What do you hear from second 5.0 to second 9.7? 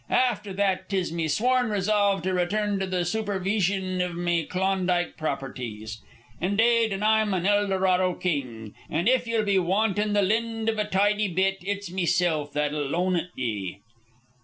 properties. Indade, and I'm an Eldorado king; an' if ye'll be